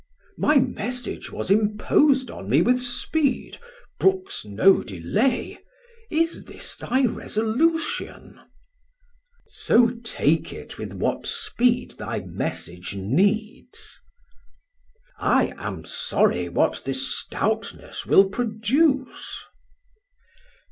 [0.29, 3.59] Off: My message was impos'd on me with speed,
[3.99, 5.59] Brooks no delay:
[6.09, 8.33] is this thy resolution?
[9.45, 13.99] Sam: So take it with what speed thy message needs.
[15.19, 19.45] Off: I am sorry what this stoutness will produce.